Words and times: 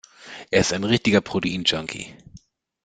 Er 0.49 0.61
ist 0.61 0.73
ein 0.73 0.83
richtiger 0.83 1.21
Protein-Junkie. 1.21 2.15